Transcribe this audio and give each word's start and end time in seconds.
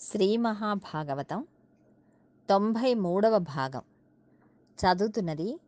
శ్రీ 0.00 0.36
మహాభాగవతం 0.36 1.46
తొంభై 2.50 2.94
మూడవ 2.94 3.38
భాగం. 3.38 3.82
చదువుతున్నది 4.78 5.60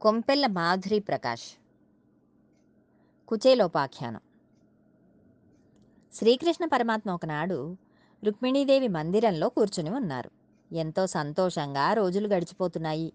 కొంపెల్ల 0.00 0.46
మాధురి 0.46 0.98
ప్రకాష్. 0.98 1.58
కుచేలోపాఖ్యానం. 3.28 4.20
శ్రీకృష్ణ 6.14 6.64
పరమాత్మ 6.64 7.10
ఒకనాడు 7.10 7.76
రుక్మిణీదేవి 8.24 8.88
మందిరంలో 8.88 9.48
కూర్చుని 9.48 9.90
ఉన్నారు. 9.90 10.30
ఎంతో 10.74 11.06
సంతోషంగా 11.06 11.92
రోజులు 11.92 12.28
గడిచిపోతున్నాయి. 12.28 13.12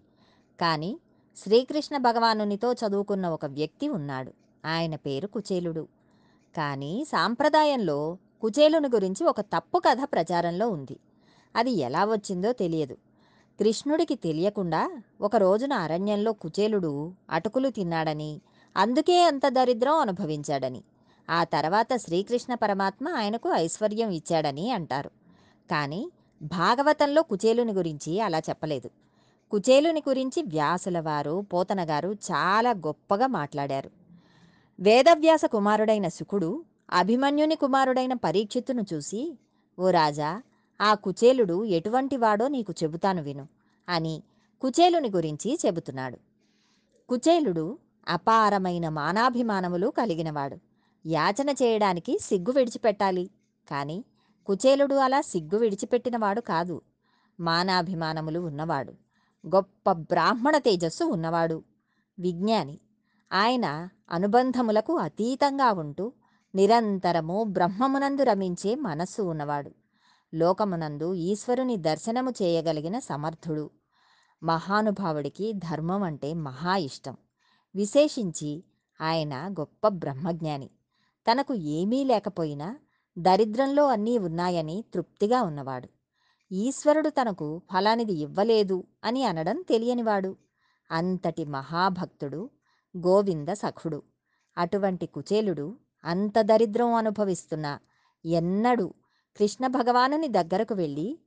కానీ 0.60 0.98
శ్రీకృష్ణ 1.36 1.96
భగవానునితో 1.96 2.72
చదువుకున్న 2.72 3.28
ఒక 3.28 3.46
వ్యక్తి 3.46 3.88
ఉన్నాడు. 3.88 4.32
ఆయన 4.66 4.96
పేరు 4.96 5.26
కుచేలుడు. 5.26 5.88
కానీ 6.56 7.04
సాంప్రదాయంలో 7.04 8.18
కుచేలుని 8.42 8.88
గురించి 8.88 9.26
ఒక 9.26 9.40
తప్పు 9.40 9.78
కథ 9.78 9.98
ప్రచారంలో 10.12 10.68
ఉంది. 10.68 10.96
అది 11.56 11.70
ఎలా 11.70 12.04
వచ్చిందో 12.04 12.52
తెలియదు. 12.52 12.94
కృష్ణుడికి 13.60 14.14
తెలియకుండా 14.14 15.02
ఒక 15.20 15.36
రోజున 15.36 15.72
అరణ్యంలో 15.72 16.32
కుచేలుడు 16.32 17.12
అటుకులు 17.30 17.68
తిన్నాడని 17.68 18.40
అందుకే 18.76 19.22
అంత 19.22 19.48
దరిద్రం 19.48 19.94
అనుభవించాడని 19.94 20.82
ఆ 21.30 21.44
తర్వాత 21.44 21.86
శ్రీకృష్ణ 21.96 22.54
పరమాత్మ 22.54 23.08
ఆయనకు 23.08 23.50
ఐశ్వర్యం 23.50 24.10
ఇచ్చాడని 24.10 24.70
అంటారు. 24.70 25.10
కానీ 25.70 26.10
భాగవతంలో 26.42 27.22
కుచేలుని 27.22 27.72
గురించి 27.72 28.20
అలా 28.20 28.38
చెప్పలేదు. 28.38 28.90
కుచేలుని 29.50 30.02
గురించి 30.08 30.42
వ్యాసుల 30.42 31.00
వారు 31.00 31.46
పోతన 31.52 31.90
గారు 31.90 32.12
చాలా 32.12 32.70
గొప్పగా 32.70 33.26
మాట్లాడారు. 33.26 33.90
వేదవ్యాస 34.80 35.44
కుమారుడైన 35.44 36.08
శుకుడు 36.08 36.64
అభిమన్యుని 36.90 37.54
కుమారుడైన 37.54 38.12
పరీక్షిత్తును 38.12 38.84
చూసి 38.92 39.38
ఓ 39.78 39.90
రాజా 39.90 40.42
ఆ 40.80 40.94
కుచేలుడు 40.94 41.64
ఎటువంటి 41.64 42.16
వాడో 42.16 42.48
నీకు 42.48 42.74
చెబుతాను 42.82 43.22
విను 43.22 43.48
అని 43.88 44.22
కుచేలుని 44.60 45.10
గురించి 45.10 45.58
చెబుతున్నాడు. 45.66 46.18
కుచేలుడు 47.08 47.78
అపారమైన 48.08 48.88
మానాభిమానములు 48.88 49.88
కలిగినవాడు. 49.88 50.58
యాచన 51.06 51.50
చేయడానికి 51.50 52.18
సిగ్గు 52.18 52.52
విడిచిపెట్టాలి. 52.52 53.30
కానీ 53.70 54.04
కుచేలుడు 54.46 54.94
అలా 54.94 55.20
సిగ్గు 55.20 55.58
విడిచిపెట్టినవాడు 55.58 56.40
కాదు. 56.40 56.82
మానాభిమానములు 57.40 58.40
ఉన్నవాడు. 58.40 58.92
గొప్ప 59.46 59.92
బ్రాహ్మణ 59.92 60.58
తేజస్సు 60.58 61.04
ఉన్నవాడు. 61.04 61.62
విజ్ఞాని. 62.18 62.78
ఆయన 63.32 63.88
అనుబంధములకు 64.10 64.96
అతీతంగా 64.96 65.72
ఉంటూ 65.72 66.12
నిరంతరము 66.54 67.44
బ్రహ్మమునందు 67.44 68.22
రమించే 68.22 68.74
మనస్సు 68.74 69.22
ఉన్నవాడు. 69.22 69.70
లోకమునందు 70.34 71.14
ఈశ్వరుని 71.14 71.76
దర్శనము 71.76 72.30
చేయగలిగిన 72.30 72.98
సమర్థుడు. 72.98 73.70
మహానుభావుడికి 74.42 75.52
ధర్మం 75.52 76.02
అంటే 76.02 76.34
మహా 76.34 76.76
ఇష్టం. 76.76 77.16
విశేషించి 77.74 78.64
ఆయన 79.00 79.54
గొప్ప 79.60 79.88
బ్రహ్మజ్ఞాని. 79.88 80.70
తనకు 81.30 81.54
ఏమీ 81.54 82.04
లేకపోయినా 82.04 82.78
దరిద్రంలో 83.18 83.86
అన్నీ 83.86 84.18
ఉన్నాయని 84.18 84.84
తృప్తిగా 84.94 85.42
ఉన్నవాడు. 85.42 85.88
ఈశ్వరుడు 86.52 87.08
తనకు 87.08 87.62
ఫలానిది 87.72 88.12
ఇవ్వలేదు 88.12 88.84
అని 89.04 89.24
అనడం 89.24 89.64
తెలియనివాడు. 89.68 90.36
అంతటి 90.90 91.44
మహాభక్తుడు 91.44 92.50
గోవింద 92.96 93.48
సఖుడు. 93.48 94.02
అటువంటి 94.58 95.06
కుచేలుడు 95.06 95.76
అంత 96.04 96.40
దరిద్రం 96.40 96.94
అనుభవిస్తున్నా. 96.94 97.78
ఎన్నడూ 98.24 98.94
కృష్ణ 99.36 99.66
భగవానుని 99.66 100.28
దగ్గరకు 100.28 100.74
వెళ్ళి 100.74 101.18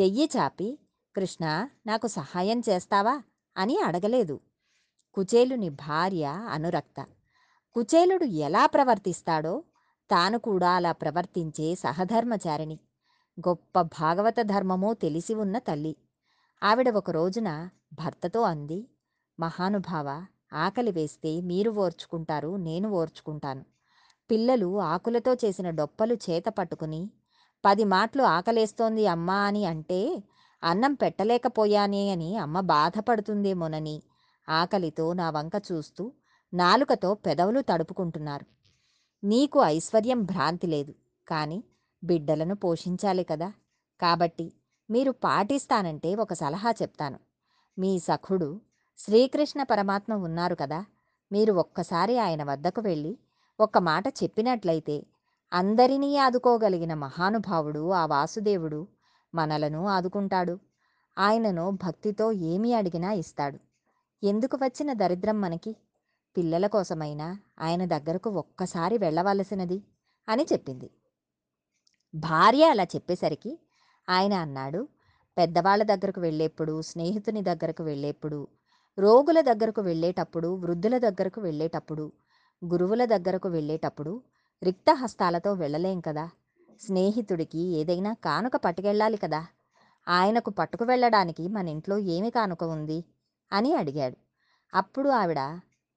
చెయ్యి 0.00 0.30
చాపి 0.36 0.78
కృష్ణ 1.16 1.68
నాకు 1.86 2.06
సహాయం 2.06 2.60
చేస్తావా? 2.60 3.22
అని 3.56 3.80
అడగలేదు. 3.80 4.40
కుచేలుని 5.14 5.68
భార్య 5.68 6.24
అనురక్త. 6.50 7.06
కుచేలుడు 7.74 8.24
ఎలా 8.24 8.66
ప్రవర్తిస్తాడో 8.66 9.64
తాను 10.10 10.38
కూడా 10.38 10.70
అలా 10.70 10.92
ప్రవర్తించే 10.92 11.74
సహధర్మచారిణి. 11.74 12.80
గొప్ప 13.40 13.80
భాగవత 13.80 14.34
ధర్మమో 14.42 14.94
తెలిసి 14.94 15.34
ఉన్న 15.34 15.58
తల్లి. 15.58 15.96
ఆవిడ 16.62 16.88
ఒక 16.88 17.10
రోజున 17.10 17.68
భర్తతో 17.92 18.40
అంది 18.40 18.88
మహానుభావ 19.40 20.26
ఆకలి 20.52 20.90
వేస్తే 20.90 21.40
మీరు 21.40 21.70
ఓర్చుకుంటారు 21.70 22.56
నేను 22.56 22.90
ఓర్చుకుంటాను. 22.90 23.73
పిల్లలు 24.30 24.68
ఆకులతో 24.80 25.32
చేసిన 25.34 25.70
డొప్పలు 25.70 26.14
చేత 26.26 26.46
పట్టుకుని 26.48 27.02
పది 27.64 27.84
మాటలు 27.84 28.22
ఆకలేస్తోంది 28.22 29.06
అమ్మా 29.06 29.38
అని 29.48 29.62
అంటే 29.64 30.00
అన్నం 30.62 30.94
పెట్టలేకపోయానే 30.94 32.02
అని 32.10 32.36
అమ్మ 32.36 32.60
బాధపడుతుందేమోనని 32.60 33.96
ఆకలితో 34.48 35.12
నా 35.12 35.30
వంక 35.30 35.56
చూస్తూ 35.72 36.04
నాలుకతో 36.52 37.14
పెదవులు 37.14 37.60
తడుపుకుంటున్నారు. 37.60 38.46
నీకు 39.22 39.58
ఐశ్వర్యం 39.64 40.20
భ్రాంతి 40.22 40.66
లేదు 40.66 40.92
కానీ 41.28 41.58
బిడ్డలను 42.02 42.54
పోషించాలి 42.54 43.24
కదా. 43.24 43.48
కాబట్టి 44.00 44.46
మీరు 44.90 45.12
పాటిస్తానంటే 45.26 46.14
ఒక 46.14 46.32
సలహా 46.32 46.70
చెప్తాను. 46.82 47.18
మీ 47.78 47.92
సఖుడు 47.98 48.48
శ్రీకృష్ణ 48.98 49.62
పరమాత్మ 49.62 50.14
ఉన్నారు 50.14 50.54
కదా 50.54 50.80
మీరు 51.30 51.52
ఒక్కసారి 51.52 52.18
ఆయన 52.18 52.42
వద్దకు 52.44 52.80
వెళ్ళి 52.80 53.12
ఒక్క 53.60 53.78
మాట 53.78 54.08
చెప్పినట్లయితే 54.08 55.06
అందరినీ 55.52 56.16
ఆదుకోగలిగిన 56.16 56.94
మహానుభావుడు 56.94 57.90
ఆ 57.90 58.06
వాసుదేవుడు 58.06 58.86
మనలను 59.34 59.86
ఆదుకుంటాడు. 59.86 60.58
ఆయనను 61.18 61.70
భక్తితో 61.70 62.32
ఏమి 62.32 62.74
అడిగినా 62.74 63.12
ఇస్తాడు. 63.12 63.58
ఎందుకు 64.22 64.56
వచ్చిన 64.56 64.92
దరిద్రం 64.92 65.40
మనకి? 65.40 65.76
పిల్లల 66.36 66.66
కోసమైనా 66.66 67.38
ఆయన 67.58 67.84
దగ్గరకు 67.84 68.30
ఒక్కసారి 68.30 68.98
వెళ్ళవలసినది? 68.98 69.82
అని 70.28 70.46
చెప్పింది. 70.52 70.90
భార్య 72.14 72.64
అలా 72.64 72.84
చెప్పేసరికి 72.84 73.58
ఆయన 74.08 74.32
అన్నాడు 74.34 74.88
పెద్దవాళ్ళ 75.36 75.82
దగ్గరకు 75.82 76.20
వెళ్ళేప్పుడు 76.20 76.82
స్నేహితుని 76.82 77.42
దగ్గరకు 77.42 77.82
వెళ్ళేప్పుడు 77.82 78.48
రోగుల 78.98 79.40
దగ్గరకు 79.40 79.80
వెళ్ళేటప్పుడు 79.80 80.48
వృద్ధుల 80.48 80.98
దగ్గరకు 80.98 81.40
వెళ్ళేటప్పుడు 81.40 82.12
గురువుల 82.64 83.04
దగ్గరకు 83.04 83.48
వెళ్ళేటప్పుడు 83.48 84.22
రిక్త 84.62 84.90
హస్తాలతో 84.92 85.52
వెళ్ళలేం 85.52 86.00
కదా. 86.00 86.30
స్నేహితుడికి 86.80 87.58
ఏదైనా 87.58 88.12
కానుక 88.12 88.56
పట్టుకెళ్ళాలి 88.56 89.16
కదా. 89.16 89.46
ఆయనకు 90.08 90.50
పట్టుకు 90.50 90.84
వెళ్ళడానికి 90.84 91.48
మన 91.48 91.68
ఇంట్లో 91.68 91.98
ఏమి 91.98 92.30
కానుక 92.30 92.64
ఉంది? 92.64 93.04
అని 93.52 93.74
అడిగాడు. 93.74 94.16
అప్పుడు 94.74 95.08
ఆవిడ 95.08 95.38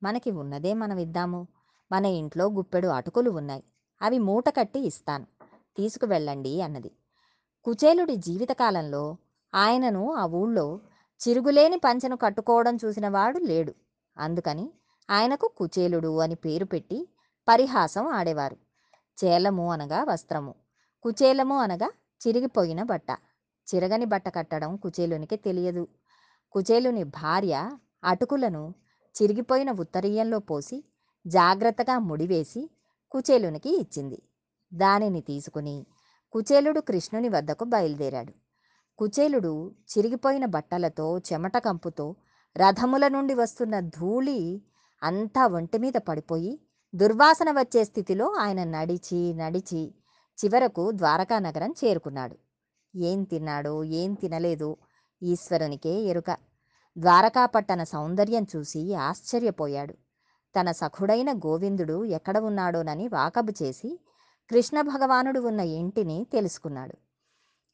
మనకి 0.04 0.32
ఉన్నదే 0.32 0.74
మనం 0.74 0.98
ఇద్దాము. 0.98 1.48
మన 1.92 2.06
ఇంట్లో 2.06 2.46
గుప్పెడు 2.50 2.88
అటుకులు 2.88 3.30
ఉన్నాయి. 3.30 3.64
అవి 4.02 4.20
మూట 4.20 4.50
కట్టి 4.50 4.80
ఇస్తాను. 4.80 5.26
తీసుకువెళ్ళండి 5.78 6.62
అన్నది. 6.62 6.92
కుచేలుడి 7.64 8.16
జీవితకాలంలో 8.16 9.18
ఆయనను 9.56 10.14
ఆ 10.14 10.26
ఊళ్ళో 10.26 10.80
చిరుగులేని 11.28 11.78
పంచెను 11.78 12.18
కట్టుకోవడం 12.18 12.78
చూసినవాడు 12.86 13.38
లేడు. 13.38 13.74
అందుకని 14.18 14.72
ఆయనకు 15.10 15.52
కుచేలుడు 15.58 16.18
అని 16.18 16.36
పేరు 16.36 16.66
పెట్టి 16.66 17.10
పరిహాసం 17.48 18.08
ఆడేవారు. 18.08 18.58
చేలము 19.26 19.72
అనగా 19.72 20.04
వస్త్రము. 20.04 20.56
కుచేలము 21.04 21.58
అనగా 21.58 21.92
చిరిగిపోయిన 22.28 22.84
బట్ట. 22.84 23.12
చిరగని 23.76 24.06
బట్ట 24.06 24.36
కట్టడం 24.36 24.76
కుచేలునికి 24.76 25.36
తెలియదు. 25.36 25.88
కుచేలుని 26.52 27.04
భార్య 27.04 27.72
అటుకులను 28.04 28.74
చిరిగిపోయిన 29.22 29.72
ఉత్తరీయంలో 29.72 30.40
పోసి 30.40 30.84
జాగ్రత్తగా 31.28 32.00
ముడివేసి 32.00 32.70
కుచేలునికి 33.12 33.80
ఇచ్చింది. 33.80 34.22
దానిని 34.74 35.22
తీసుకుని 35.22 35.86
కుచేలుడు 36.32 36.80
కృష్ణుని 36.80 37.30
వద్దకు 37.30 37.66
బయలుదేరాడు. 37.66 38.34
కుచేలుడు 38.98 39.72
చిరిగిపోయిన 39.98 40.46
బట్టలతో 40.46 41.20
చెమట 41.20 41.58
కంపుతో 41.58 42.16
రథముల 42.58 43.08
నుండి 43.08 43.34
వస్తున్న 43.34 43.80
ధూళి 43.80 44.62
అంతా 45.04 45.48
ఒంటి 45.48 45.78
మీద 45.78 45.94
పడిపోయి 45.94 46.60
దుర్వాసన 46.96 47.52
వచ్చే 47.52 47.84
స్థితిలో 47.84 48.32
ఆయన 48.32 48.64
నడిచి 48.64 49.34
నడిచి 49.34 49.94
చివరకు 50.38 50.92
ద్వారకా 50.92 51.40
నగరం 51.40 51.74
చేరుకున్నాడు. 51.84 52.36
ఏం 52.96 53.24
తిన్నాడో 53.24 53.84
ఏం 53.84 54.14
తినలేదో 54.14 54.78
ఈశ్వరునికే 55.24 55.94
ఎరుక. 56.02 56.38
ద్వారకాపట్టణ 56.98 57.84
సౌందర్యం 57.84 58.48
చూసి 58.56 58.94
ఆశ్చర్యపోయాడు. 58.94 59.94
తన 60.56 60.72
సఖుడైన 60.72 61.34
గోవిందుడు 61.34 62.06
ఎక్కడ 62.06 62.38
ఉన్నాడోనని 62.38 63.08
వాకబు 63.08 63.64
చేసి 63.64 64.00
కృష్ణ 64.50 64.82
భగవానుడు 64.82 65.40
ఉన్న 65.40 65.60
ఇంటిని 65.60 66.28
తెలుసుకున్నాడు. 66.34 66.98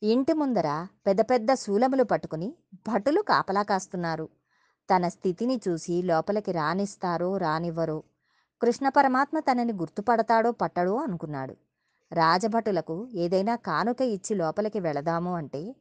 ఇంటి 0.04 0.34
ముందర 0.34 0.88
పెద్ద 1.08 1.22
పెద్ద 1.22 1.54
శూలములు 1.54 2.04
పట్టుకుని 2.04 2.54
భటులు 2.88 3.22
కాపలా 3.22 3.64
కాస్తున్నారు. 3.64 4.30
తన 4.90 5.08
స్థితిని 5.08 5.60
చూసి 5.68 6.02
లోపలికి 6.04 6.52
రానిస్తారో 6.52 7.38
రానివ్వరో 7.38 8.04
కృష్ణ 8.62 8.90
పరమాత్మ 8.90 9.40
తనని 9.40 9.74
గుర్తుపడతాడో 9.74 10.52
పట్టడో 10.52 10.96
అనుకున్నాడు. 10.96 11.56
రాజభటులకు 12.14 13.10
ఏదైనా 13.14 13.56
కానుక 13.56 14.02
ఇచ్చి 14.02 14.36
లోపలికి 14.36 14.80
వెళదాము 14.80 15.36
అంటే 15.36 15.76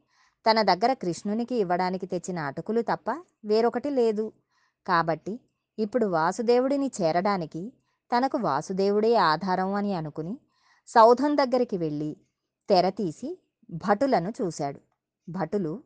తన 0.45 0.61
దగ్గర 0.61 0.93
కృష్ణునికి 0.93 1.55
ఇవ్వడానికి 1.55 2.05
తెచ్చిన 2.05 2.39
అటుకులు 2.39 2.81
తప్ప 2.81 3.09
వేరొకటి 3.45 3.89
లేదు. 3.89 4.33
కాబట్టి 4.87 5.39
ఇప్పుడు 5.77 6.05
వాసుదేవుడిని 6.05 6.91
చేరడానికి 7.01 7.73
తనకు 8.11 8.37
వాసుదేవుడే 8.37 9.15
ఆధారం 9.15 9.73
అని 9.73 9.93
అనుకుని 9.93 10.37
సౌధం 10.87 11.37
దగ్గరికి 11.37 11.77
వెళ్ళి 11.77 12.17
తెర 12.69 12.89
తీసి 12.89 13.39
భటులను 13.69 14.33
చూశాడు. 14.41 14.79
భటులు 15.29 15.83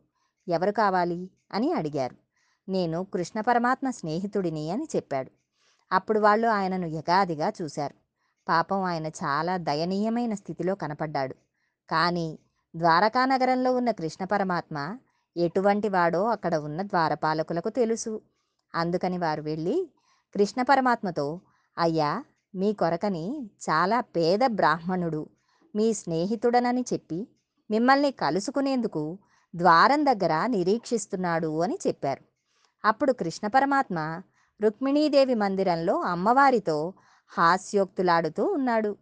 ఎవరు 0.48 0.72
కావాలి 0.72 1.30
అని 1.52 1.72
అడిగారు. 1.72 2.27
నేను 2.68 3.04
కృష్ణ 3.04 3.40
పరమాత్మ 3.40 3.90
స్నేహితుడిని 3.90 4.70
అని 4.70 4.86
చెప్పాడు. 4.96 5.30
అప్పుడు 5.92 6.20
వాళ్ళు 6.20 6.48
ఆయనను 6.48 6.86
యగాదిగా 6.86 7.52
చూశారు. 7.62 7.94
పాపం 8.48 8.82
ఆయన 8.82 9.06
చాలా 9.06 9.56
దయనీయమైన 9.56 10.34
స్థితిలో 10.34 10.74
కనపడ్డాడు. 10.74 11.34
కానీ 11.90 12.38
ద్వారకా 12.76 13.24
నగరంలో 13.24 13.76
ఉన్న 13.76 13.90
కృష్ణ 13.90 14.24
పరమాత్మ 14.24 14.98
ఎటువంటి 15.36 15.88
వాడో 15.88 16.24
అక్కడ 16.24 16.56
ఉన్న 16.56 16.82
ద్వారపాలకులకు 16.82 17.68
తెలుసు. 17.68 18.20
అందుకని 18.74 19.18
వారు 19.18 19.42
వెళ్ళి 19.42 19.90
కృష్ణ 20.34 20.62
పరమాత్మతో 20.62 21.40
అయ్యా 21.78 22.24
మీ 22.54 22.72
కొరకని 22.72 23.50
చాలా 23.70 24.00
పేద 24.00 24.40
బ్రాహ్మణుడు 24.46 25.28
మీ 25.76 25.94
స్నేహితుడనని 25.94 26.84
చెప్పి 26.92 27.28
మిమ్మల్ని 27.70 28.10
కలుసుకునేందుకు 28.10 29.18
ద్వారం 29.54 30.06
దగ్గర 30.06 30.46
నిరీక్షిస్తున్నాడు 30.46 31.60
అని 31.62 31.78
చెప్పారు. 31.86 32.27
అప్పుడు 32.84 33.12
కృష్ణ 33.12 33.46
పరమాత్మ 33.46 34.22
రుక్మిణీదేవి 34.62 35.34
మందిరంలో 35.34 36.00
అమ్మవారితో 36.00 36.92
హాస్యోక్తులాడుతూ 37.28 38.44
ఉన్నాడు. 38.44 38.96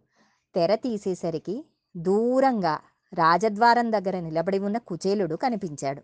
తెర 0.55 0.75
తీసేసరికి 0.75 1.65
దూరంగా 1.97 2.79
రాజద్వారం 3.13 3.91
దగ్గర 3.91 4.19
నిలబడి 4.19 4.59
ఉన్న 4.59 4.77
కుచేలుడు 4.77 5.35
కనిపించాడు. 5.35 6.01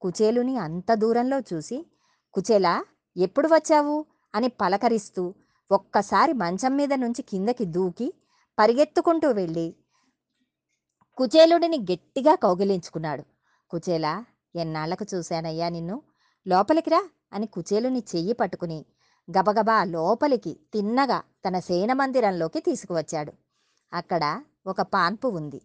కుచేలుని 0.00 0.58
అంత 0.58 0.94
దూరంలో 0.94 1.40
చూసి 1.40 1.86
కుచేలా 2.34 2.84
ఎప్పుడు 3.16 3.48
వచ్చావు? 3.48 4.04
అని 4.34 4.48
పలకరిస్తూ 4.48 5.34
ఒక్కసారి 5.70 6.32
మంచం 6.32 6.76
మీద 6.76 6.92
నుంచి 6.94 7.22
కిందకి 7.22 7.64
దూకి 7.64 8.14
పరిగెత్తుకుంటూ 8.58 9.30
వెళ్ళి 9.30 9.74
కుచేలుడిని 11.16 11.78
గట్టిగా 11.78 12.34
కౌగిలించుకున్నాడు. 12.34 13.24
కుచేలా 13.70 14.24
ఎన్నాళ్ళకు 14.56 15.06
చూశానయ్యా 15.14 15.68
నిన్ను? 15.68 16.02
లోపలికి 16.46 16.90
రా 16.90 17.00
అని 17.32 17.46
కుచేలుని 17.46 18.02
చెయ్యి 18.16 18.32
పట్టుకుని 18.32 18.78
గబగబా 19.28 19.84
లోపలికి 19.84 20.56
తిన్నగా 20.74 21.22
తన 21.44 21.58
సేన 21.58 21.92
మందిరంలోకి 21.92 22.60
తీసుకువచ్చాడు. 22.60 23.32
అక్కడ 23.92 24.42
ఒక 24.66 24.80
పాన్పు 24.80 25.28
ఉంది. 25.28 25.60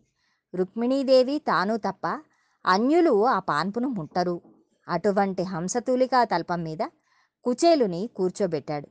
రుక్మిణీదేవి 0.53 1.39
తాను 1.39 1.77
తప్ప 1.77 2.21
అన్యులు 2.65 3.27
ఆ 3.27 3.39
పాన్పును 3.39 3.87
ముట్టరు. 3.87 4.41
అటువంటి 4.87 5.43
హంసతూలికా 5.43 6.23
తల్పం 6.23 6.63
మీద 6.63 6.83
కుచేలుని 7.45 8.09
కూర్చోబెట్టాడు. 8.15 8.87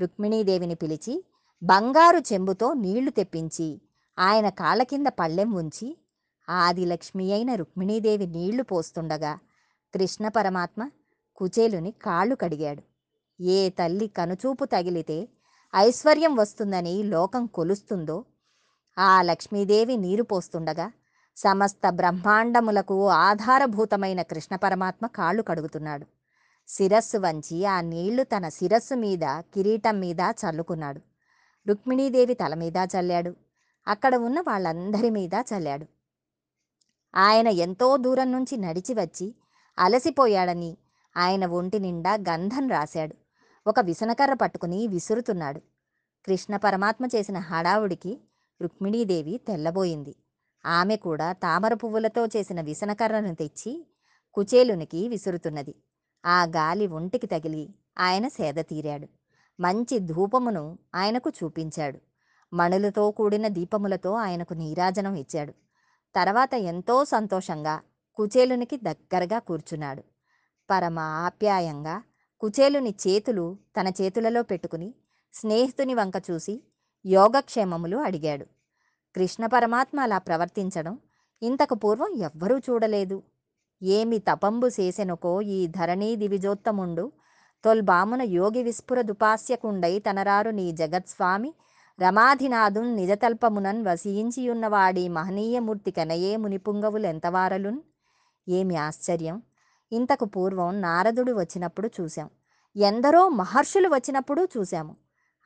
రుక్మిణీదేవిని 0.00 0.74
పిలిచి 0.74 1.24
బంగారు 1.62 2.18
చెంబుతో 2.32 2.72
నీళ్ళు 2.74 3.10
తెప్పించి 3.10 3.80
ఆయన 4.18 4.48
కాళ్ళ 4.48 4.82
కింద 4.82 5.06
పళ్ళెం 5.06 5.50
ఉంచి 5.52 5.88
ఆదిలక్ష్మి 6.48 7.32
అయిన 7.32 7.54
రుక్మిణీదేవి 7.54 8.26
నీళ్ళు 8.26 8.62
పోస్తుండగా 8.62 9.32
కృష్ణ 9.94 10.28
పరమాత్మ 10.28 10.90
కుచేలుని 11.38 11.90
కాళ్ళు 11.90 12.34
కడిగాడు. 12.34 12.82
ఏ 13.42 13.68
తల్లి 13.68 14.06
కనుచూపు 14.06 14.64
తగిలితే 14.64 15.28
ఐశ్వర్యం 15.76 16.36
వస్తుందని 16.36 17.02
లోకం 17.02 17.46
కొలుస్తుందో? 17.46 18.24
ఆ 18.98 19.22
లక్ష్మీదేవి 19.22 19.96
నీరు 19.96 20.22
పోస్తుండగా 20.22 20.92
సమస్త 21.36 21.90
బ్రహ్మాండములకు 21.90 23.08
ఆధారభూతమైన 23.08 24.22
కృష్ణ 24.22 24.56
పరమాత్మ 24.56 25.06
కాళ్ళు 25.06 25.42
కడుగుతున్నాడు. 25.42 26.06
శిరస్సు 26.68 27.18
వంచి 27.18 27.64
ఆ 27.64 27.80
నీళ్ళు 27.80 28.22
తన 28.22 28.48
శిరస్సు 28.48 28.94
మీద 28.94 29.24
కిరీటం 29.24 30.00
మీద 30.00 30.20
చల్లుకున్నాడు. 30.20 31.00
రుక్మిణీదేవి 31.68 32.34
తల 32.34 32.54
మీద 32.54 32.76
చల్లాడు. 32.76 33.36
అక్కడ 33.88 34.16
ఉన్న 34.16 34.40
వాళ్ళందరి 34.40 35.10
మీద 35.10 35.34
చల్లాడు. 35.34 35.86
ఆయన 37.14 37.48
ఎంతో 37.48 37.96
దూరం 37.96 38.32
నుంచి 38.32 38.56
నడిచి 38.56 38.94
వచ్చి 38.94 39.34
అలసిపోయాడని 39.78 40.76
ఆయన 41.18 41.46
ఒంటి 41.46 41.78
నిండా 41.78 42.14
గంధం 42.14 42.68
రాశాడు. 42.68 43.14
ఒక 43.66 43.80
విసనకర్ర 43.80 44.34
పట్టుకుని 44.34 44.86
విసురుతున్నాడు. 44.86 45.60
కృష్ణ 46.26 46.56
పరమాత్మ 46.56 47.06
చేసిన 47.06 47.38
హడావుడికి 47.38 48.20
రుక్మిణీదేవి 48.62 49.40
తెల్లబోయింది. 49.48 50.16
ఆమె 50.66 50.96
కూడా 50.96 51.32
తామర 51.32 51.74
పువ్వులతో 51.74 52.26
చేసిన 52.26 52.60
విసనకర్రను 52.60 53.34
తెచ్చి 53.34 53.86
కుచేలునికి 54.34 55.08
విసురుతున్నది. 55.08 55.74
ఆ 56.26 56.44
గాలి 56.44 56.86
ఒంటికి 56.86 57.26
తగిలి 57.26 57.74
ఆయన 57.98 58.28
సేద 58.28 58.54
తీరాడు. 58.54 59.08
మంచి 59.60 59.98
ధూపమును 59.98 60.78
ఆయనకు 60.94 61.30
చూపించాడు. 61.30 61.98
మణులతో 62.52 63.10
కూడిన 63.10 63.48
దీపములతో 63.48 64.12
ఆయనకు 64.12 64.54
నీరాజనం 64.54 65.14
ఇచ్చాడు. 65.14 65.54
తర్వాత 66.14 66.54
ఎంతో 66.54 67.04
సంతోషంగా 67.04 67.80
కుచేలునికి 68.14 68.76
దగ్గరగా 68.76 69.38
కూర్చున్నాడు. 69.38 70.04
పరమ 70.68 70.98
ఆప్యాయంగా 71.26 71.96
కుచేలుని 72.42 72.92
చేతులు 73.04 73.44
తన 73.76 73.88
చేతులలో 73.98 74.42
పెట్టుకుని 74.42 74.88
స్నేహితుని 75.34 75.94
వంక 75.94 76.16
చూసి 76.28 76.54
యోగక్షేమములు 77.04 77.96
అడిగాడు. 78.06 78.46
కృష్ణ 79.14 79.44
పరమాత్మ 79.46 79.98
అలా 80.00 80.18
ప్రవర్తించడం 80.18 80.94
ఇంతకు 81.42 81.74
పూర్వం 81.74 82.12
ఎవ్వరూ 82.28 82.56
చూడలేదు. 82.58 83.18
ఏమి 83.82 84.18
తపంబు 84.28 84.68
చేసెనుకో 84.76 85.32
ఈ 85.56 85.60
ధరణీ 85.76 86.10
దివిజోత్తముండు 86.16 87.04
తొల్బామున 87.64 88.22
యోగి 88.36 88.62
విస్ఫుర 88.62 88.98
దుపాస్యకుండై 89.02 89.94
తనరారు 89.98 90.50
నీ 90.50 90.66
జగత్స్వామి 90.80 91.50
రమాధినాథున్ 91.98 92.90
నిజతల్పమునన్ 92.98 93.80
వసించియున్నవాడి 93.86 95.04
మహనీయమూర్తి 95.16 95.92
కనయే 95.98 96.32
మునిపుంగవులెంతవారలున్ 96.36 97.80
ఏమి 98.46 98.76
ఆశ్చర్యం! 98.78 99.36
ఇంతకు 99.92 100.24
పూర్వం 100.24 100.80
నారదుడు 100.80 101.32
వచ్చినప్పుడు 101.32 101.90
చూశాం. 102.00 102.30
ఎందరో 102.76 103.28
మహర్షులు 103.28 103.88
వచ్చినప్పుడు 103.88 104.48
చూశాము. 104.56 104.96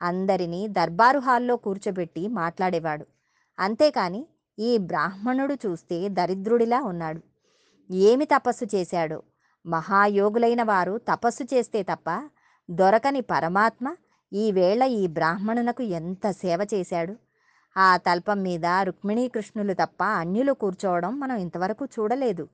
అందరినీ 0.01 0.67
దర్బారు 0.67 1.19
హాల్లో 1.19 1.55
కూర్చోబెట్టి 1.55 2.27
మాట్లాడేవాడు. 2.27 3.05
అంతేకాని 3.59 4.27
ఈ 4.59 4.77
బ్రాహ్మణుడు 4.77 5.53
చూస్తే 5.53 6.09
దరిద్రుడిలా 6.09 6.81
ఉన్నాడు. 6.81 7.21
ఏమి 7.91 8.25
తపస్సు 8.25 8.65
చేశాడో? 8.75 9.23
మహాయోగులైన 9.65 10.63
వారు 10.63 10.97
తపస్సు 10.97 11.43
చేస్తే 11.43 11.83
తప్ప 11.83 12.29
దొరకని 12.69 13.21
పరమాత్మ 13.21 13.95
ఈవేళ 14.33 14.83
ఈ 14.83 15.07
బ్రాహ్మణునకు 15.07 15.83
ఎంత 15.83 16.31
సేవ 16.31 16.67
చేశాడు? 16.73 17.15
ఆ 17.77 17.97
తల్పం 17.97 18.43
మీద 18.43 18.65
రుక్మిణీకృష్ణులు 18.83 19.73
తప్ప 19.73 20.03
అన్యులు 20.03 20.53
కూర్చోవడం 20.53 21.19
మనం 21.19 21.35
ఇంతవరకు 21.37 21.85
చూడలేదు. 21.85 22.47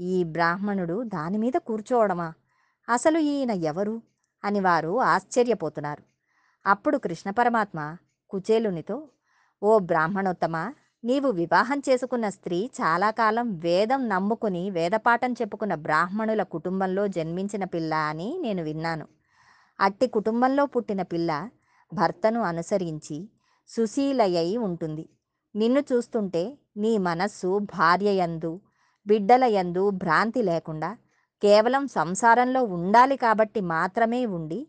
ఈ 0.00 0.24
బ్రాహ్మణుడు 0.24 1.02
దాని 1.02 1.38
మీద 1.38 1.52
కూర్చోవడమా? 1.52 2.34
అసలు 2.88 3.18
ఈయన 3.18 3.50
ఎవరు? 3.50 4.02
అని 4.44 4.60
వారు 4.60 5.00
ఆశ్చర్యపోతున్నారు. 5.00 6.02
అప్పుడు 6.66 6.98
కృష్ణ 6.98 7.30
పరమాత్మ 7.30 7.96
కుచేలునితో 8.30 9.08
ఓ 9.62 9.78
బ్రాహ్మణోత్తమ 9.78 10.72
నీవు 11.04 11.30
వివాహం 11.30 11.82
చేసుకున్న 11.88 12.28
స్త్రీ 12.28 12.70
చాలా 12.74 13.10
కాలం 13.10 13.58
వేదం 13.58 14.08
నమ్ముకుని 14.08 14.70
వేదపాఠం 14.70 15.32
చెప్పుకున్న 15.32 15.74
బ్రాహ్మణుల 15.74 16.42
కుటుంబంలో 16.42 17.08
జన్మించిన 17.08 17.64
పిల్ల 17.64 17.94
అని 17.94 18.38
నేను 18.40 18.62
విన్నాను. 18.62 19.06
అట్టి 19.80 20.06
కుటుంబంలో 20.06 20.66
పుట్టిన 20.66 21.02
పిల్ల 21.02 21.50
భర్తను 21.92 22.40
అనుసరించి 22.40 23.28
సుశీలయ్యి 23.68 24.56
ఉంటుంది. 24.56 25.08
నిన్ను 25.56 25.80
చూస్తుంటే 25.80 26.58
నీ 26.76 26.98
మనస్సు 26.98 27.58
భార్యయందు 27.58 28.60
బిడ్డల 29.06 29.44
యందు 29.44 29.90
భ్రాంతి 29.90 30.42
లేకుండా 30.42 30.90
కేవలం 31.42 31.86
సంసారంలో 31.88 32.62
ఉండాలి 32.62 33.16
కాబట్టి 33.16 33.60
మాత్రమే 33.60 34.26
ఉండి 34.26 34.60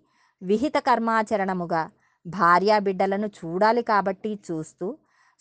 విహిత 0.42 0.78
కర్మాచరణముగా 0.78 1.82
భార్యా 2.26 2.80
బిడ్డలను 2.80 3.28
చూడాలి 3.28 3.82
కాబట్టి 3.82 4.40
చూస్తూ 4.48 4.88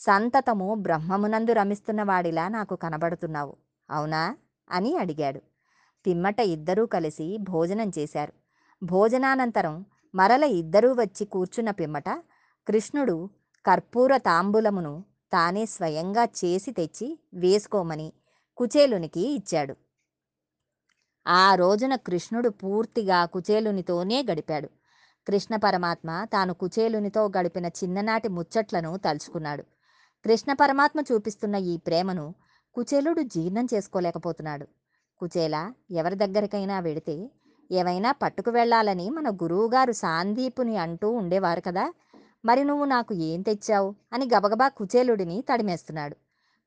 సంతతము 0.01 0.75
బ్రహ్మమునందు 0.75 1.53
రమిస్తున్న 1.53 2.03
వాడిలా 2.03 2.49
నాకు 2.49 2.75
కనబడుతున్నావు 2.75 3.55
అవునా? 3.91 4.23
అని 4.71 4.97
అడిగాడు. 4.97 5.41
పిమ్మట 6.07 6.41
ఇద్దరూ 6.41 6.87
కలిసి 6.87 7.39
భోజనం 7.41 7.93
చేశారు. 7.99 8.33
భోజనానంతరం 8.83 9.75
మరల 10.15 10.45
ఇద్దరూ 10.45 10.93
వచ్చి 10.93 11.25
కూర్చున్న 11.25 11.71
పిమ్మట 11.71 12.09
కృష్ణుడు 12.67 13.17
కర్పూర 13.65 14.17
తాంబూలమును 14.17 14.93
తానే 15.33 15.67
స్వయంగా 15.67 16.25
చేసి 16.41 16.73
తెచ్చి 16.73 17.09
వేసుకోమని 17.35 18.09
కుచేలునికి 18.59 19.21
ఇచ్చాడు. 19.29 19.77
ఆ 21.27 21.55
రోజున 21.55 21.97
కృష్ణుడు 21.97 22.49
పూర్తిగా 22.49 23.25
కుచేలునితోనే 23.25 24.23
గడిపాడు. 24.31 24.69
కృష్ణ 25.27 25.57
పరమాత్మ 25.57 26.25
తాను 26.33 26.55
కుచేలునితో 26.55 27.29
గడిపిన 27.39 27.67
చిన్ననాటి 27.67 28.29
ముచ్చట్లను 28.29 28.97
తలుచుకున్నాడు. 28.97 29.63
కృష్ణ 30.25 30.53
పరమాత్మ 30.53 31.01
చూపిస్తున్న 31.01 31.55
ఈ 31.55 31.77
ప్రేమను 31.77 32.35
కుచేలుడు 32.75 33.23
జీర్ణం 33.23 33.67
చేసుకోలేకపోతున్నాడు. 33.75 34.67
కుచేల 35.19 35.73
ఎవరి 35.91 36.15
దగ్గరికైనా 36.15 36.81
వెడితే 36.81 37.31
ఏవైనా 37.71 38.13
పట్టుకు 38.13 38.51
వెళ్ళాలని 38.51 39.11
మన 39.11 39.31
గురువుగారు 39.31 39.93
సాందీపుని 39.93 40.77
అంటూ 40.77 41.11
ఉండేవారు 41.11 41.61
కదా 41.61 41.93
మరి 42.45 42.65
నువ్వు 42.65 42.85
నాకు 42.85 43.15
ఏం 43.15 43.43
తెచ్చావు 43.43 43.95
అని 44.13 44.27
గబగబా 44.37 44.69
కుచేలుడిని 44.69 45.45
తడిమేస్తున్నాడు. 45.53 46.17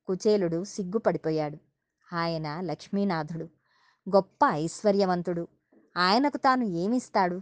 కుచేలుడు 0.07 0.63
సిగ్గుపడిపోయాడు. 0.63 1.71
ఆయన 2.13 2.62
లక్ష్మీనాథుడు. 2.62 3.44
గొప్ప 4.10 4.46
ఐశ్వర్యవంతుడు. 4.50 5.48
ఆయనకు 5.98 6.38
తాను 6.38 6.63
ఏమిస్తాడు? 6.63 7.41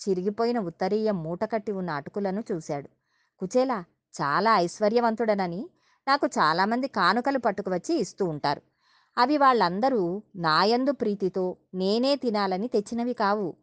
చిరిగిపోయిన 0.00 0.58
ఉత్తరీయ 0.58 1.10
మూటకట్టి 1.10 1.72
ఉన్న 1.72 1.90
అటుకులను 1.90 2.44
చూశాడు. 2.52 2.88
కుచేలా 3.38 3.84
చాలా 4.20 4.56
ఐశ్వర్యవంతుడనని 4.58 5.70
నాకు 6.08 6.26
చాలామంది 6.26 6.88
కానుకలు 6.88 7.38
పట్టుకువచ్చి 7.38 7.98
ఇస్తూ 7.98 8.24
ఉంటారు. 8.26 8.62
అవి 9.18 9.38
వాళ్ళందరూ 9.38 10.22
నాయందు 10.36 10.92
ప్రీతితో 10.92 11.56
నేనే 11.74 12.16
తినాలని 12.16 12.68
తెచ్చినవి 12.68 13.14
కావు. 13.14 13.56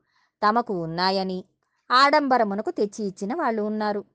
తమకు 0.48 0.84
ఉన్నాయని 0.84 1.46
ఆడంబరమునకు 1.92 2.72
తెచ్చి 2.72 3.06
ఇచ్చిన 3.06 3.36
వాళ్ళు 3.36 3.62
ఉన్నారు. 3.62 4.06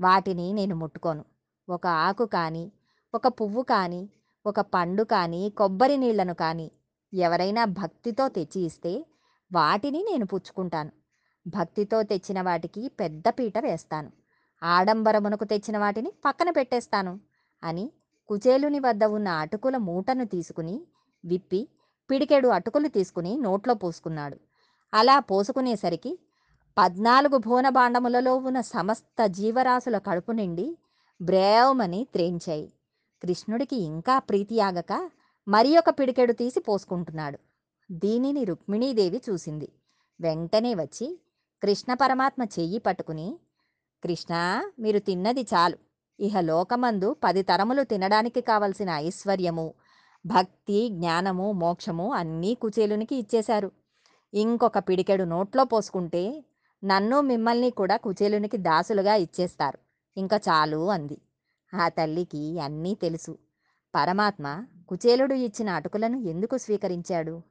వాటిని 0.00 0.52
నేను 0.52 0.76
ముట్టుకోను. 0.76 1.24
ఒక 1.68 1.86
ఆకు 1.86 2.26
కానీ 2.26 2.72
ఒక 3.14 3.26
పువ్వు 3.26 3.62
కానీ 3.62 4.08
ఒక 4.46 4.60
పండు 4.60 5.02
కానీ 5.04 5.50
కొబ్బరి 5.58 5.96
నీళ్ళను 5.96 6.34
కానీ 6.34 6.70
ఎవరైనా 7.12 7.64
భక్తితో 7.64 8.28
తెచ్చి 8.28 8.60
ఇస్తే 8.60 8.92
వాటిని 9.52 10.04
నేను 10.10 10.26
పుచ్చుకుంటాను. 10.26 10.92
భక్తితో 11.46 12.02
తెచ్చిన 12.02 12.42
వాటికి 12.42 12.88
పెద్ద 13.00 13.24
పీట 13.28 13.58
వేస్తాను. 13.58 14.10
ఆడంబరమునకు 14.62 15.44
తెచ్చిన 15.44 15.78
వాటిని 15.78 16.12
పక్కన 16.24 16.50
పెట్టేస్తాను 16.50 17.20
అని 17.62 17.92
కుచేలుని 18.28 18.80
వద్ద 18.80 19.04
ఉన్న 19.04 19.28
అటుకుల 19.28 19.76
మూటను 19.76 20.24
తీసుకుని 20.24 20.76
విప్పి 21.24 21.68
పిడికెడు 22.10 22.48
అటుకులు 22.48 22.88
తీసుకుని 22.88 23.36
నోట్లో 23.36 23.74
పోసుకున్నాడు. 23.74 24.36
అలా 24.94 25.18
పోసుకునేసరికి 25.20 26.18
పద్నాలుగు 26.78 27.36
భువనభాండములలో 27.38 28.36
ఉన్న 28.36 28.60
సమస్త 28.60 29.26
జీవరాశుల 29.26 29.98
కడుపు 29.98 30.32
నిండి 30.32 30.76
బ్రేవమని 31.20 32.06
త్రేంచాయి. 32.12 32.72
కృష్ణుడికి 33.22 33.76
ఇంకా 33.76 34.18
ప్రీతి 34.18 34.60
ఆగక 34.60 35.10
మరి 35.48 35.78
ఒక 35.78 35.90
పిడికెడు 35.90 36.32
తీసి 36.32 36.60
పోసుకుంటున్నాడు. 36.60 37.38
దీనిని 37.90 38.44
రుక్మిణీదేవి 38.44 39.22
చూసింది. 39.30 39.68
వెంటనే 40.20 40.74
వచ్చి 40.74 41.18
కృష్ణ 41.62 41.94
పరమాత్మ 41.94 42.42
చెయ్యి 42.44 42.78
పట్టుకుని 42.78 43.38
కృష్ణ 44.04 44.62
మీరు 44.78 44.98
తిన్నది 44.98 45.42
చాలు. 45.42 45.78
ఇహ 46.20 46.40
లోకమందు 46.40 47.16
పది 47.24 47.42
తరములు 47.42 47.82
తినడానికి 47.82 48.40
కావలసిన 48.40 48.90
ఐశ్వర్యము 48.90 49.74
భక్తి 50.26 50.88
జ్ఞానము 50.88 51.52
మోక్షము 51.52 52.12
అన్నీ 52.12 52.54
కుచేలునికి 52.54 53.16
ఇచ్చేశారు. 53.16 53.70
ఇంకొక 54.34 54.78
పిడికెడు 54.78 55.24
నోట్లో 55.24 55.64
పోసుకుంటే 55.64 56.44
నన్ను 56.84 57.20
మిమ్మల్ని 57.20 57.70
కూడా 57.70 57.96
కుచేలునికి 57.96 58.56
దాసులుగా 58.56 59.14
ఇచ్చేస్తారు. 59.14 59.78
ఇంకా 60.16 60.36
చాలు 60.36 60.90
అంది. 60.90 61.18
ఆ 61.74 61.88
తల్లికి 61.88 62.60
అన్నీ 62.60 62.94
తెలుసు. 62.94 63.38
పరమాత్మ 63.94 64.64
కుచేలుడు 64.88 65.34
ఇచ్చిన 65.34 65.70
అటుకులను 65.70 66.16
ఎందుకు 66.16 66.56
స్వీకరించాడు? 66.56 67.42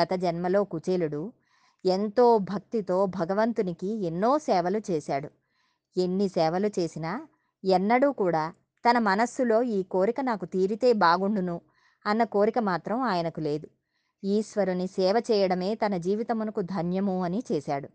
గత 0.00 0.14
జన్మలో 0.14 0.64
కుచేలుడు 0.64 1.32
ఎంతో 1.84 2.38
భక్తితో 2.38 3.06
భగవంతునికి 3.06 3.86
ఎన్నో 3.86 4.38
సేవలు 4.38 4.80
చేశాడు. 4.90 5.30
ఎన్ని 5.96 6.28
సేవలు 6.28 6.66
చేసినా 6.66 7.28
ఎన్నడూ 7.64 8.12
కూడా 8.12 8.52
తన 8.90 8.98
మనస్సులో 8.98 9.62
ఈ 9.62 9.82
కోరిక 9.82 10.20
నాకు 10.20 10.44
తీరితే 10.44 10.92
బాగుండును 10.92 11.60
అన్న 12.06 12.24
కోరిక 12.24 12.58
మాత్రం 12.58 13.00
ఆయనకు 13.00 13.40
లేదు. 13.40 13.68
ఈశ్వరుని 14.24 14.86
సేవ 14.86 15.22
చేయడమే 15.30 15.74
తన 15.74 15.96
జీవితమునకు 15.96 16.60
ధన్యము 16.60 17.24
అని 17.24 17.42
చేశాడు. 17.52 17.88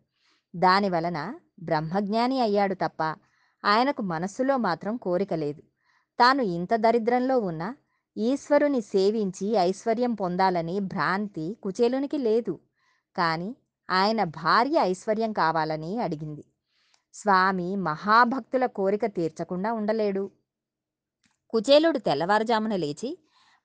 దాని 0.55 0.89
వలన 0.89 1.39
బ్రహ్మజ్ఞాని 1.59 2.41
అయ్యాడు 2.41 2.73
తప్ప 2.73 3.03
ఆయనకు 3.65 4.01
మనస్సులో 4.01 4.57
మాత్రం 4.57 4.97
కోరిక 4.97 5.33
లేదు. 5.33 5.72
తాను 6.19 6.41
ఇంత 6.41 6.75
దరిద్రంలో 6.75 7.39
ఉన్న 7.39 7.75
ఈశ్వరుని 8.17 8.81
సేవించి 8.81 9.47
ఐశ్వర్యం 9.57 10.13
పొందాలని 10.13 10.79
భ్రాంతి 10.79 11.57
కుచేలునికి 11.63 12.17
లేదు. 12.17 12.59
కానీ 13.15 13.55
ఆయన 13.89 14.23
భార్య 14.23 14.77
ఐశ్వర్యం 14.81 15.33
కావాలని 15.33 15.99
అడిగింది. 15.99 16.43
స్వామి 17.13 17.75
మహాభక్తుల 17.75 18.65
కోరిక 18.65 19.05
తీర్చకుండా 19.05 19.73
ఉండలేడు. 19.73 20.31
కుచేలుడు 21.53 21.97
తెల్లవారుజామున 21.97 22.75
లేచి 22.75 23.17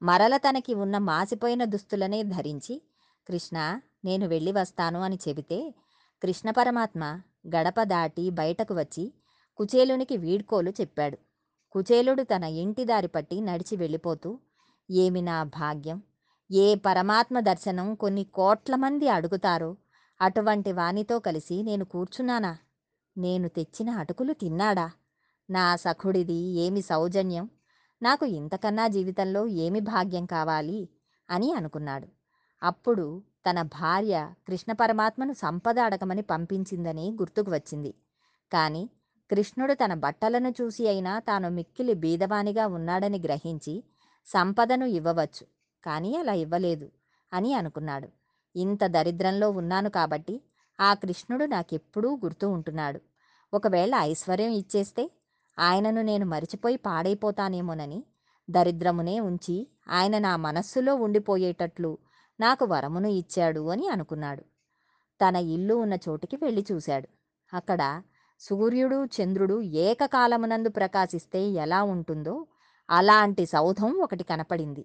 మరల 0.02 0.36
తనకి 0.36 0.74
ఉన్న 0.74 0.98
మాసిపోయిన 0.98 1.64
దుస్తులనే 1.64 2.22
ధరించి 2.22 2.82
కృష్ణ 3.26 3.80
నేను 4.04 4.26
వెళ్ళి 4.28 4.52
వస్తాను 4.52 5.00
అని 5.00 5.18
చెబితే 5.28 5.74
కృష్ణ 6.22 6.50
పరమాత్మ 6.50 7.04
గడప 7.56 7.82
దాటి 7.82 8.30
బయటకు 8.30 8.74
వచ్చి 8.74 9.04
కుచేలునికి 9.58 10.16
వీడ్కోలు 10.16 10.70
చెప్పాడు. 10.70 11.18
కుచేలుడు 11.72 12.22
తన 12.22 12.44
ఇంటి 12.44 12.84
దారి 12.84 13.08
పట్టి 13.08 13.40
నడిచి 13.40 13.76
వెళ్ళిపోతూ 13.76 14.38
ఏమి 14.90 15.22
నా 15.22 15.42
భాగ్యం? 15.42 16.02
ఏ 16.52 16.74
పరమాత్మ 16.74 17.40
దర్శనం 17.40 17.94
కొన్ని 17.94 18.24
కోట్ల 18.24 18.74
మంది 18.74 19.08
అడుగుతారో 19.08 19.76
అటువంటి 20.20 20.72
వానితో 20.72 21.18
కలిసి 21.18 21.62
నేను 21.62 21.84
కూర్చున్నానా? 21.84 22.58
నేను 23.18 23.48
తెచ్చిన 23.48 23.90
అటుకులు 23.90 24.32
తిన్నాడా? 24.32 24.90
నా 25.50 25.76
సఖుడిది 25.76 26.34
ఏమి 26.34 26.82
సౌజన్యం? 26.82 27.50
నాకు 28.02 28.26
ఇంతకన్నా 28.26 28.88
జీవితంలో 28.88 29.46
ఏమి 29.46 29.80
భాగ్యం 29.80 30.26
కావాలి? 30.26 30.88
అని 31.30 31.52
అనుకున్నాడు. 31.52 32.08
అప్పుడు 32.62 33.22
తన 33.50 33.62
భార్య 33.62 34.32
కృష్ణ 34.48 34.72
పరమాత్మను 34.72 35.32
సంపద 35.32 35.78
అడగమని 35.78 36.22
పంపించిందని 36.22 37.12
గుర్తుకు 37.12 37.50
వచ్చింది. 37.50 37.94
కానీ 38.52 38.90
కృష్ణుడు 39.30 39.74
తన 39.74 39.94
బట్టలను 39.94 40.54
చూసి 40.60 40.88
అయినా 40.88 41.18
తాను 41.18 41.50
మిక్కిలి 41.50 41.94
బీదవానిగా 41.94 42.66
ఉన్నాడని 42.66 43.18
గ్రహించి 43.18 43.84
సంపదను 44.26 44.84
ఇవ్వవచ్చు. 44.84 45.46
కానీ 45.84 46.16
అలా 46.16 46.32
ఇవ్వలేదు 46.32 46.90
అని 47.32 47.54
అనుకున్నాడు. 47.54 48.08
ఇంత 48.56 48.84
దరిద్రంలో 48.86 49.50
ఉన్నాను 49.50 49.90
కాబట్టి 49.90 50.40
ఆ 50.80 50.94
కృష్ణుడు 50.94 51.44
నాకెప్పుడూ 51.44 52.16
గుర్తు 52.16 52.46
ఉంటున్నాడు. 52.46 53.00
ఒకవేళ 53.54 53.94
ఐశ్వర్యం 53.94 54.50
ఇచ్చేస్తే 54.50 55.10
ఆయనను 55.58 56.02
నేను 56.02 56.26
మరిచిపోయి 56.26 56.76
పాడైపోతానేమోనని 56.76 58.04
దరిద్రమునే 58.50 59.20
ఉంచి 59.20 59.68
ఆయన 59.88 60.18
నా 60.18 60.36
మనస్సులో 60.36 60.94
ఉండిపోయేటట్లు 60.94 61.98
నాకు 62.40 62.64
వరమును 62.64 63.08
ఇచ్చాడు 63.08 63.68
అని 63.68 63.88
అనుకున్నాడు. 63.88 64.42
తన 65.20 65.36
ఇల్లు 65.36 65.74
ఉన్న 65.74 65.98
చోటికి 66.08 66.36
వెళ్ళి 66.36 66.66
చూశాడు. 66.72 67.08
అక్కడ 67.54 68.02
సూర్యుడు 68.40 69.04
చంద్రుడు 69.04 69.60
ఏకకాలమునందు 69.60 70.68
ప్రకాశిస్తే 70.68 71.40
ఎలా 71.64 71.82
ఉంటుందో 71.82 72.46
అలాంటి 72.90 73.46
సౌధం 73.46 73.90
ఒకటి 74.00 74.24
కనపడింది. 74.24 74.84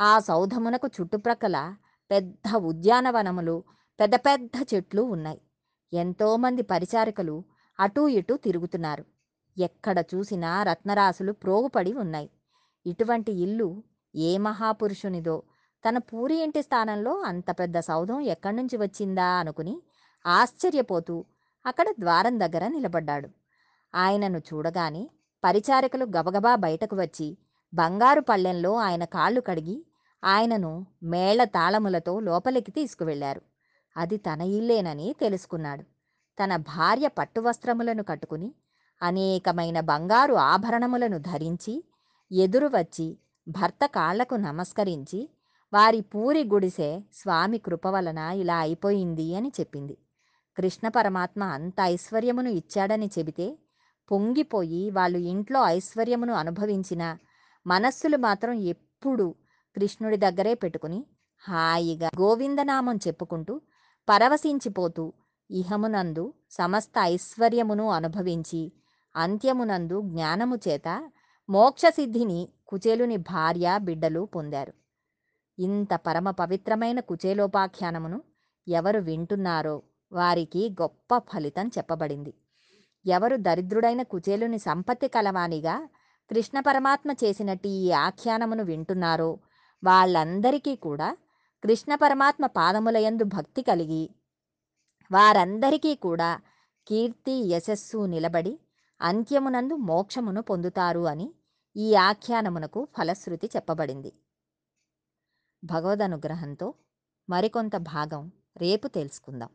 ఆ 0.00 0.18
సౌధమునకు 0.18 0.88
చుట్టుప్రక్కల 0.96 1.74
పెద్ద 2.10 2.56
ఉద్యానవనములు 2.56 3.64
పెద్ద 4.00 4.14
పెద్ద 4.16 4.50
చెట్లు 4.74 5.02
ఉన్నాయి. 5.02 5.40
ఎంతోమంది 5.92 6.62
పరిచారికలు 6.62 7.44
అటూ 7.80 8.08
ఇటూ 8.08 8.36
తిరుగుతున్నారు. 8.36 9.04
ఎక్కడ 9.56 9.98
చూసినా 10.14 10.62
రత్నరాసులు 10.62 11.32
ప్రోగుపడి 11.32 11.92
ఉన్నాయి. 11.92 12.30
ఇటువంటి 12.86 13.32
ఇల్లు 13.32 13.68
ఏ 14.14 14.38
మహాపురుషునిదో 14.38 15.42
తన 15.84 15.98
పూరి 15.98 16.36
ఇంటి 16.42 16.62
స్థానంలో 16.62 17.12
అంత 17.20 17.50
పెద్ద 17.50 17.78
సౌధం 17.80 18.20
ఎక్కడి 18.20 18.56
నుంచి 18.56 18.76
వచ్చిందా 18.76 19.24
అనుకుని 19.24 19.74
ఆశ్చర్యపోతూ 20.26 21.16
అక్కడ 21.64 21.88
ద్వారం 21.98 22.40
దగ్గర 22.40 22.68
నిలబడ్డాడు. 22.68 23.28
ఆయనను 23.94 24.38
చూడగానే 24.38 25.02
పరిచారకులు 25.44 26.04
గబగబా 26.16 26.54
బయటకు 26.56 26.96
వచ్చి 26.96 27.28
బంగారు 27.72 28.20
పళ్ళెంలో 28.20 28.72
ఆయన 28.76 29.04
కాళ్ళు 29.04 29.40
కడిగి 29.40 29.76
ఆయనను 30.22 30.72
మేళ 31.02 31.44
తాళములతో 31.44 32.20
లోపలికి 32.20 32.70
తీసుకువెళ్ళారు 32.70 33.42
అది 33.96 34.16
తన 34.16 34.40
ఇల్లేనని 34.40 35.14
తెలుసుకున్నాడు. 35.20 35.84
తన 36.38 36.56
భార్య 36.56 37.08
పట్టువస్త్రములను 37.08 38.02
కట్టుకుని 38.02 38.48
అనేకమైన 39.02 39.80
బంగారు 39.80 40.34
ఆభరణములను 40.34 41.18
ధరించి 41.18 41.74
ఎదురు 42.30 42.66
వచ్చి 42.66 43.06
భర్త 43.48 43.86
కాళ్ళకు 43.86 44.34
నమస్కరించి 44.34 45.20
వారి 45.72 46.00
పూరి 46.00 46.44
గుడిసె 46.44 46.90
స్వామి 47.12 47.58
కృప 47.58 47.86
వలన 47.86 48.18
ఇలా 48.18 48.56
అయిపోయింది 48.56 49.34
అని 49.34 49.52
చెప్పింది. 49.60 49.94
కృష్ణ 50.58 50.88
పరమాత్మ 50.88 51.42
అంత 51.44 51.80
ఐశ్వర్యమును 51.80 52.48
ఇచ్చాడని 52.50 53.06
చెబితే 53.06 53.58
పొంగిపోయి 54.10 54.90
వాళ్ళు 54.90 55.18
ఇంట్లో 55.18 55.66
ఐశ్వర్యమును 55.66 56.34
అనుభవించిన 56.34 57.18
మనస్సులు 57.66 58.16
మాత్రం 58.16 58.52
ఎప్పుడూ 58.52 59.34
కృష్ణుడి 59.76 60.16
దగ్గరే 60.16 60.54
పెట్టుకుని 60.54 61.04
హాయిగా 61.40 62.08
గోవిందనామం 62.20 62.96
చెప్పుకుంటూ 62.96 63.60
పరవశించిపోతూ 64.08 65.12
ఇహమునందు 65.50 66.32
సమస్త 66.50 66.92
ఐశ్వర్యమును 66.98 67.90
అనుభవించి 67.90 68.72
అంత్యమునందు 69.16 70.00
జ్ఞానము 70.00 70.56
చేత 70.68 71.10
మోక్షసిద్ధిని 71.48 72.48
కుచేలుని 72.68 73.16
భార్య 73.16 73.78
బిడ్డలు 73.78 74.28
పొందారు. 74.34 74.74
ఇంత 75.58 75.94
పరమ 75.94 76.30
పవిత్రమైన 76.30 77.00
కుచేలోపాఖ్యానమును 77.00 78.22
ఎవరు 78.68 78.98
వింటున్నారో 78.98 79.76
వారికి 80.12 80.70
గొప్ప 80.82 81.18
ఫలితం 81.18 81.68
చెప్పబడింది. 81.78 82.34
ఎవరు 83.06 83.36
దరిద్రుడైన 83.36 84.02
కుచేలుని 84.02 84.58
సంపత్తి 84.58 85.08
కలవానిగా 85.08 85.88
కృష్ణ 86.30 86.60
పరమాత్మ 86.60 87.10
చేసినట్టు 87.12 87.68
ఈ 87.68 87.90
ఆఖ్యానమును 87.90 88.64
వింటున్నారో 88.64 89.38
వాళ్ళందరికీ 89.84 90.76
కూడా 90.76 91.16
కృష్ణ 91.62 91.94
పరమాత్మ 91.94 92.46
పాదములయందు 92.46 93.24
భక్తి 93.24 93.62
కలిగి 93.62 94.10
వారందరికీ 95.10 95.94
కూడా 95.94 96.40
కీర్తి 96.86 97.32
యశస్సు 97.32 98.06
నిలబడి 98.06 98.58
అంత్యమునందు 99.00 99.74
మోక్షమును 99.74 100.42
పొందుతారు 100.42 101.06
అని 101.06 101.34
ఈ 101.76 101.94
ఆఖ్యానమునకు 101.94 102.88
ఫలశ్రుతి 102.98 103.50
చెప్పబడింది. 103.56 104.12
భగవద్ 105.64 106.02
అనుగ్రహంతో 106.02 106.74
మరికొంత 107.28 107.76
భాగం 107.76 108.32
రేపు 108.56 108.88
తెలుసుకుందాం. 108.88 109.50